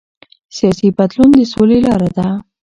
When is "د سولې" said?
1.35-1.77